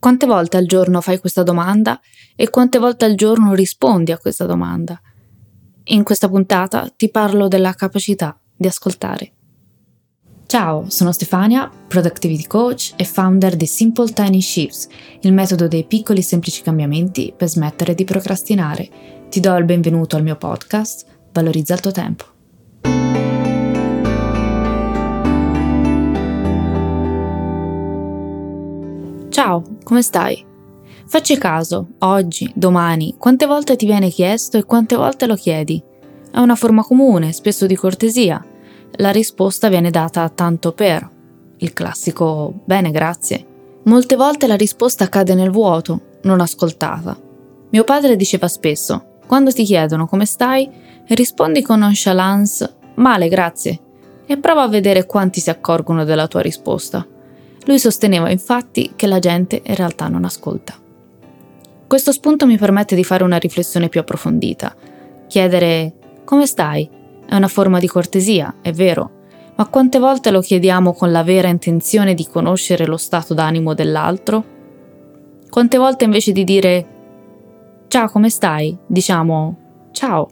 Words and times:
Quante 0.00 0.24
volte 0.24 0.56
al 0.56 0.64
giorno 0.64 1.02
fai 1.02 1.20
questa 1.20 1.42
domanda 1.42 2.00
e 2.34 2.48
quante 2.48 2.78
volte 2.78 3.04
al 3.04 3.16
giorno 3.16 3.52
rispondi 3.52 4.12
a 4.12 4.18
questa 4.18 4.46
domanda? 4.46 4.98
In 5.84 6.04
questa 6.04 6.26
puntata 6.26 6.90
ti 6.96 7.10
parlo 7.10 7.48
della 7.48 7.74
capacità 7.74 8.40
di 8.56 8.66
ascoltare. 8.66 9.32
Ciao, 10.46 10.88
sono 10.88 11.12
Stefania, 11.12 11.70
Productivity 11.86 12.46
Coach 12.46 12.94
e 12.96 13.04
founder 13.04 13.56
di 13.56 13.66
Simple 13.66 14.10
Tiny 14.10 14.40
Shifts, 14.40 14.88
il 15.20 15.34
metodo 15.34 15.68
dei 15.68 15.84
piccoli 15.84 16.22
semplici 16.22 16.62
cambiamenti 16.62 17.34
per 17.36 17.48
smettere 17.48 17.94
di 17.94 18.04
procrastinare. 18.04 18.88
Ti 19.28 19.38
do 19.38 19.54
il 19.56 19.64
benvenuto 19.66 20.16
al 20.16 20.22
mio 20.22 20.36
podcast, 20.36 21.04
Valorizza 21.32 21.74
il 21.74 21.80
tuo 21.80 21.92
tempo. 21.92 22.39
Ciao, 29.42 29.62
come 29.84 30.02
stai? 30.02 30.44
Facci 31.06 31.38
caso, 31.38 31.92
oggi, 32.00 32.52
domani, 32.54 33.14
quante 33.16 33.46
volte 33.46 33.74
ti 33.74 33.86
viene 33.86 34.10
chiesto 34.10 34.58
e 34.58 34.64
quante 34.64 34.96
volte 34.96 35.24
lo 35.24 35.34
chiedi? 35.34 35.82
È 36.30 36.38
una 36.38 36.54
forma 36.56 36.82
comune, 36.82 37.32
spesso 37.32 37.64
di 37.64 37.74
cortesia. 37.74 38.44
La 38.96 39.10
risposta 39.10 39.70
viene 39.70 39.88
data 39.88 40.28
tanto 40.28 40.72
per. 40.72 41.08
Il 41.56 41.72
classico 41.72 42.52
bene, 42.66 42.90
grazie. 42.90 43.46
Molte 43.84 44.14
volte 44.14 44.46
la 44.46 44.56
risposta 44.56 45.08
cade 45.08 45.32
nel 45.32 45.50
vuoto, 45.50 46.18
non 46.24 46.42
ascoltata. 46.42 47.18
Mio 47.70 47.84
padre 47.84 48.16
diceva 48.16 48.46
spesso, 48.46 49.20
quando 49.26 49.52
ti 49.52 49.64
chiedono 49.64 50.06
come 50.06 50.26
stai, 50.26 50.70
rispondi 51.06 51.62
con 51.62 51.78
nonchalance 51.78 52.74
male, 52.96 53.28
grazie, 53.28 53.80
e 54.26 54.36
prova 54.36 54.64
a 54.64 54.68
vedere 54.68 55.06
quanti 55.06 55.40
si 55.40 55.48
accorgono 55.48 56.04
della 56.04 56.28
tua 56.28 56.42
risposta. 56.42 57.06
Lui 57.70 57.78
sosteneva 57.78 58.28
infatti 58.30 58.94
che 58.96 59.06
la 59.06 59.20
gente 59.20 59.62
in 59.64 59.76
realtà 59.76 60.08
non 60.08 60.24
ascolta. 60.24 60.74
Questo 61.86 62.10
spunto 62.10 62.44
mi 62.44 62.58
permette 62.58 62.96
di 62.96 63.04
fare 63.04 63.22
una 63.22 63.36
riflessione 63.36 63.88
più 63.88 64.00
approfondita. 64.00 64.74
Chiedere 65.28 65.92
come 66.24 66.46
stai 66.46 66.90
è 67.24 67.36
una 67.36 67.46
forma 67.46 67.78
di 67.78 67.86
cortesia, 67.86 68.56
è 68.60 68.72
vero, 68.72 69.10
ma 69.54 69.68
quante 69.68 70.00
volte 70.00 70.32
lo 70.32 70.40
chiediamo 70.40 70.92
con 70.94 71.12
la 71.12 71.22
vera 71.22 71.46
intenzione 71.46 72.14
di 72.14 72.26
conoscere 72.26 72.86
lo 72.86 72.96
stato 72.96 73.34
d'animo 73.34 73.72
dell'altro? 73.72 74.44
Quante 75.48 75.78
volte 75.78 76.02
invece 76.02 76.32
di 76.32 76.42
dire 76.42 76.86
ciao 77.86 78.08
come 78.08 78.30
stai, 78.30 78.76
diciamo 78.84 79.58
ciao, 79.92 80.28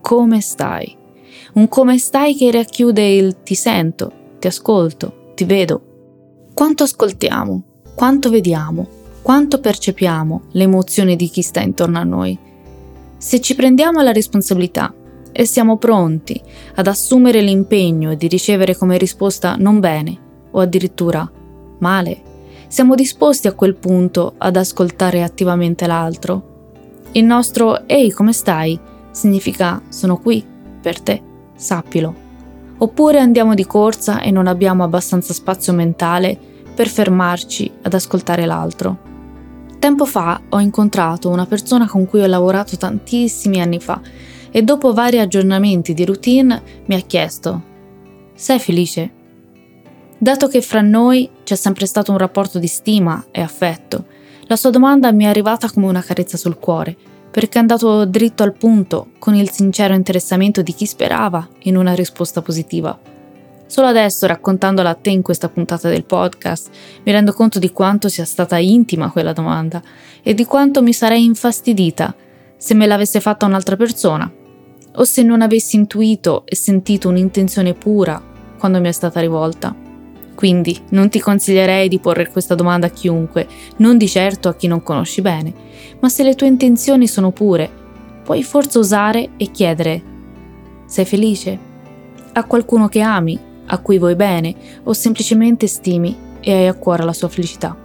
come 0.00 0.40
stai? 0.40 0.96
Un 1.52 1.68
come 1.68 1.98
stai 1.98 2.34
che 2.34 2.50
racchiude 2.50 3.08
il 3.14 3.42
ti 3.44 3.54
sento, 3.54 4.12
ti 4.40 4.48
ascolto, 4.48 5.30
ti 5.36 5.44
vedo, 5.44 5.82
quanto 6.58 6.82
ascoltiamo, 6.82 7.62
quanto 7.94 8.30
vediamo, 8.30 8.84
quanto 9.22 9.60
percepiamo 9.60 10.42
le 10.50 10.64
emozioni 10.64 11.14
di 11.14 11.28
chi 11.28 11.40
sta 11.40 11.60
intorno 11.60 12.00
a 12.00 12.02
noi. 12.02 12.36
Se 13.16 13.40
ci 13.40 13.54
prendiamo 13.54 14.02
la 14.02 14.10
responsabilità 14.10 14.92
e 15.30 15.44
siamo 15.44 15.76
pronti 15.76 16.42
ad 16.74 16.88
assumere 16.88 17.42
l'impegno 17.42 18.14
di 18.14 18.26
ricevere 18.26 18.74
come 18.76 18.98
risposta 18.98 19.54
non 19.54 19.78
bene 19.78 20.18
o 20.50 20.58
addirittura 20.58 21.30
male, 21.78 22.22
siamo 22.66 22.96
disposti 22.96 23.46
a 23.46 23.52
quel 23.52 23.76
punto 23.76 24.34
ad 24.36 24.56
ascoltare 24.56 25.22
attivamente 25.22 25.86
l'altro. 25.86 27.02
Il 27.12 27.24
nostro 27.24 27.86
Ehi, 27.86 28.10
come 28.10 28.32
stai? 28.32 28.76
significa 29.12 29.80
sono 29.90 30.18
qui 30.18 30.44
per 30.82 31.00
te, 31.00 31.22
sappilo. 31.54 32.26
Oppure 32.78 33.20
andiamo 33.20 33.54
di 33.54 33.64
corsa 33.64 34.20
e 34.20 34.32
non 34.32 34.48
abbiamo 34.48 34.82
abbastanza 34.82 35.32
spazio 35.32 35.72
mentale 35.72 36.47
per 36.78 36.86
fermarci 36.86 37.68
ad 37.82 37.92
ascoltare 37.92 38.46
l'altro. 38.46 38.98
Tempo 39.80 40.04
fa 40.04 40.42
ho 40.48 40.60
incontrato 40.60 41.28
una 41.28 41.44
persona 41.44 41.88
con 41.88 42.06
cui 42.06 42.22
ho 42.22 42.26
lavorato 42.28 42.76
tantissimi 42.76 43.60
anni 43.60 43.80
fa 43.80 44.00
e 44.48 44.62
dopo 44.62 44.92
vari 44.92 45.18
aggiornamenti 45.18 45.92
di 45.92 46.04
routine 46.04 46.62
mi 46.86 46.94
ha 46.94 47.00
chiesto 47.00 47.62
Sei 48.32 48.60
felice? 48.60 49.10
Dato 50.18 50.46
che 50.46 50.62
fra 50.62 50.80
noi 50.80 51.28
c'è 51.42 51.56
sempre 51.56 51.84
stato 51.84 52.12
un 52.12 52.18
rapporto 52.18 52.60
di 52.60 52.68
stima 52.68 53.26
e 53.32 53.40
affetto, 53.40 54.04
la 54.42 54.54
sua 54.54 54.70
domanda 54.70 55.10
mi 55.10 55.24
è 55.24 55.26
arrivata 55.26 55.68
come 55.68 55.86
una 55.86 56.02
carezza 56.02 56.36
sul 56.36 56.60
cuore, 56.60 56.96
perché 57.28 57.58
è 57.58 57.60
andato 57.60 58.04
dritto 58.04 58.44
al 58.44 58.52
punto, 58.52 59.08
con 59.18 59.34
il 59.34 59.50
sincero 59.50 59.94
interessamento 59.94 60.62
di 60.62 60.72
chi 60.74 60.86
sperava 60.86 61.44
in 61.62 61.76
una 61.76 61.94
risposta 61.94 62.40
positiva. 62.40 63.17
Solo 63.68 63.86
adesso, 63.86 64.26
raccontandola 64.26 64.88
a 64.88 64.94
te 64.94 65.10
in 65.10 65.20
questa 65.20 65.50
puntata 65.50 65.90
del 65.90 66.04
podcast, 66.04 66.70
mi 67.04 67.12
rendo 67.12 67.34
conto 67.34 67.58
di 67.58 67.70
quanto 67.70 68.08
sia 68.08 68.24
stata 68.24 68.56
intima 68.56 69.12
quella 69.12 69.34
domanda 69.34 69.82
e 70.22 70.32
di 70.32 70.46
quanto 70.46 70.82
mi 70.82 70.94
sarei 70.94 71.22
infastidita 71.22 72.14
se 72.56 72.72
me 72.72 72.86
l'avesse 72.86 73.20
fatta 73.20 73.44
un'altra 73.44 73.76
persona 73.76 74.32
o 74.94 75.04
se 75.04 75.22
non 75.22 75.42
avessi 75.42 75.76
intuito 75.76 76.44
e 76.46 76.56
sentito 76.56 77.10
un'intenzione 77.10 77.74
pura 77.74 78.20
quando 78.58 78.80
mi 78.80 78.88
è 78.88 78.92
stata 78.92 79.20
rivolta. 79.20 79.76
Quindi 80.34 80.80
non 80.90 81.10
ti 81.10 81.20
consiglierei 81.20 81.88
di 81.88 81.98
porre 81.98 82.30
questa 82.30 82.54
domanda 82.54 82.86
a 82.86 82.90
chiunque, 82.90 83.46
non 83.76 83.98
di 83.98 84.08
certo 84.08 84.48
a 84.48 84.54
chi 84.54 84.66
non 84.66 84.82
conosci 84.82 85.20
bene, 85.20 85.52
ma 86.00 86.08
se 86.08 86.22
le 86.22 86.34
tue 86.34 86.46
intenzioni 86.46 87.06
sono 87.06 87.32
pure, 87.32 87.70
puoi 88.24 88.42
forse 88.42 88.78
osare 88.78 89.30
e 89.36 89.50
chiedere: 89.50 90.02
Sei 90.86 91.04
felice? 91.04 91.58
A 92.32 92.44
qualcuno 92.44 92.88
che 92.88 93.00
ami, 93.00 93.38
a 93.68 93.78
cui 93.78 93.98
vuoi 93.98 94.16
bene 94.16 94.54
o 94.84 94.92
semplicemente 94.92 95.66
stimi 95.66 96.16
e 96.40 96.52
hai 96.52 96.66
a 96.66 96.74
cuore 96.74 97.04
la 97.04 97.12
sua 97.12 97.28
felicità. 97.28 97.76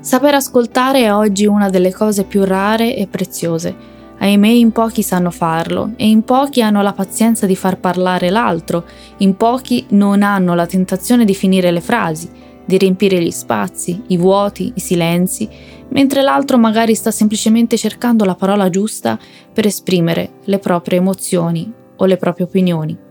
Saper 0.00 0.34
ascoltare 0.34 1.04
è 1.04 1.14
oggi 1.14 1.46
una 1.46 1.70
delle 1.70 1.92
cose 1.92 2.24
più 2.24 2.44
rare 2.44 2.94
e 2.94 3.06
preziose. 3.06 3.92
Ahimè 4.18 4.48
in 4.48 4.70
pochi 4.70 5.02
sanno 5.02 5.30
farlo 5.30 5.92
e 5.96 6.06
in 6.06 6.24
pochi 6.24 6.62
hanno 6.62 6.82
la 6.82 6.92
pazienza 6.92 7.46
di 7.46 7.56
far 7.56 7.78
parlare 7.78 8.30
l'altro, 8.30 8.84
in 9.18 9.36
pochi 9.36 9.86
non 9.90 10.22
hanno 10.22 10.54
la 10.54 10.66
tentazione 10.66 11.24
di 11.24 11.34
finire 11.34 11.70
le 11.70 11.80
frasi, 11.80 12.30
di 12.64 12.78
riempire 12.78 13.20
gli 13.22 13.30
spazi, 13.30 14.02
i 14.08 14.16
vuoti, 14.16 14.72
i 14.74 14.80
silenzi, 14.80 15.48
mentre 15.88 16.22
l'altro 16.22 16.58
magari 16.58 16.94
sta 16.94 17.10
semplicemente 17.10 17.76
cercando 17.76 18.24
la 18.24 18.34
parola 18.34 18.70
giusta 18.70 19.18
per 19.52 19.66
esprimere 19.66 20.34
le 20.44 20.58
proprie 20.58 20.98
emozioni 20.98 21.72
o 21.96 22.04
le 22.04 22.16
proprie 22.16 22.46
opinioni. 22.46 23.03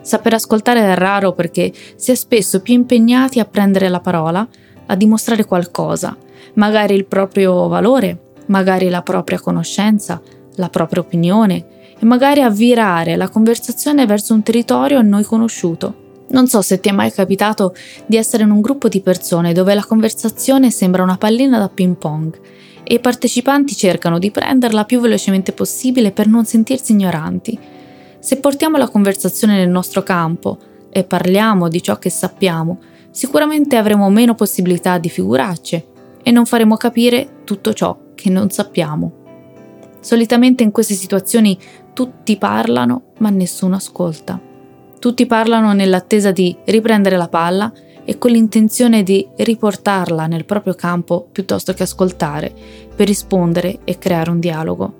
Saper 0.00 0.34
ascoltare 0.34 0.80
è 0.80 0.94
raro 0.94 1.32
perché 1.32 1.72
si 1.96 2.10
è 2.10 2.14
spesso 2.14 2.60
più 2.60 2.74
impegnati 2.74 3.40
a 3.40 3.44
prendere 3.44 3.88
la 3.88 4.00
parola, 4.00 4.46
a 4.86 4.96
dimostrare 4.96 5.44
qualcosa, 5.44 6.16
magari 6.54 6.94
il 6.94 7.06
proprio 7.06 7.68
valore, 7.68 8.32
magari 8.46 8.88
la 8.88 9.02
propria 9.02 9.38
conoscenza, 9.38 10.20
la 10.56 10.68
propria 10.68 11.02
opinione 11.02 11.66
e 11.98 12.04
magari 12.04 12.42
a 12.42 12.50
virare 12.50 13.16
la 13.16 13.28
conversazione 13.28 14.06
verso 14.06 14.34
un 14.34 14.42
territorio 14.42 14.98
a 14.98 15.02
noi 15.02 15.24
conosciuto. 15.24 16.06
Non 16.30 16.46
so 16.46 16.60
se 16.60 16.78
ti 16.78 16.90
è 16.90 16.92
mai 16.92 17.10
capitato 17.10 17.74
di 18.06 18.16
essere 18.16 18.42
in 18.42 18.50
un 18.50 18.60
gruppo 18.60 18.88
di 18.88 19.00
persone 19.00 19.52
dove 19.52 19.74
la 19.74 19.84
conversazione 19.84 20.70
sembra 20.70 21.02
una 21.02 21.16
pallina 21.16 21.58
da 21.58 21.68
ping 21.68 21.96
pong 21.96 22.38
e 22.84 22.94
i 22.94 23.00
partecipanti 23.00 23.74
cercano 23.74 24.18
di 24.18 24.30
prenderla 24.30 24.84
più 24.84 25.00
velocemente 25.00 25.52
possibile 25.52 26.10
per 26.10 26.26
non 26.26 26.44
sentirsi 26.44 26.92
ignoranti 26.92 27.58
se 28.20 28.38
portiamo 28.38 28.76
la 28.76 28.88
conversazione 28.88 29.56
nel 29.56 29.68
nostro 29.68 30.02
campo 30.02 30.58
e 30.90 31.04
parliamo 31.04 31.68
di 31.68 31.82
ciò 31.82 31.98
che 31.98 32.10
sappiamo, 32.10 32.78
sicuramente 33.10 33.76
avremo 33.76 34.10
meno 34.10 34.34
possibilità 34.34 34.98
di 34.98 35.08
figuracce 35.08 35.86
e 36.22 36.30
non 36.30 36.46
faremo 36.46 36.76
capire 36.76 37.42
tutto 37.44 37.72
ciò 37.72 37.96
che 38.14 38.30
non 38.30 38.50
sappiamo. 38.50 39.12
Solitamente 40.00 40.62
in 40.62 40.70
queste 40.70 40.94
situazioni 40.94 41.58
tutti 41.92 42.36
parlano 42.36 43.12
ma 43.18 43.30
nessuno 43.30 43.76
ascolta. 43.76 44.40
Tutti 44.98 45.26
parlano 45.26 45.72
nell'attesa 45.72 46.32
di 46.32 46.56
riprendere 46.64 47.16
la 47.16 47.28
palla 47.28 47.72
e 48.04 48.18
con 48.18 48.30
l'intenzione 48.30 49.02
di 49.02 49.28
riportarla 49.36 50.26
nel 50.26 50.44
proprio 50.44 50.74
campo 50.74 51.28
piuttosto 51.30 51.72
che 51.72 51.82
ascoltare 51.82 52.52
per 52.94 53.06
rispondere 53.06 53.80
e 53.84 53.98
creare 53.98 54.30
un 54.30 54.40
dialogo. 54.40 54.97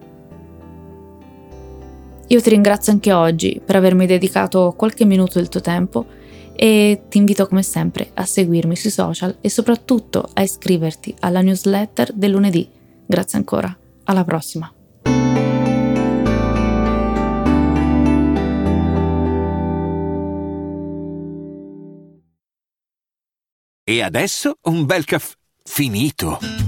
Io 2.30 2.42
ti 2.42 2.50
ringrazio 2.50 2.92
anche 2.92 3.10
oggi 3.10 3.58
per 3.64 3.76
avermi 3.76 4.04
dedicato 4.04 4.74
qualche 4.76 5.06
minuto 5.06 5.38
del 5.38 5.48
tuo 5.48 5.62
tempo 5.62 6.06
e 6.54 7.04
ti 7.08 7.16
invito 7.16 7.46
come 7.46 7.62
sempre 7.62 8.10
a 8.14 8.26
seguirmi 8.26 8.76
sui 8.76 8.90
social 8.90 9.38
e 9.40 9.48
soprattutto 9.48 10.28
a 10.34 10.42
iscriverti 10.42 11.14
alla 11.20 11.40
newsletter 11.40 12.12
del 12.12 12.32
lunedì. 12.32 12.68
Grazie 13.06 13.38
ancora, 13.38 13.74
alla 14.04 14.24
prossima! 14.24 14.70
E 23.84 24.02
adesso 24.02 24.58
un 24.64 24.84
bel 24.84 25.06
caffè 25.06 25.34
finito! 25.64 26.67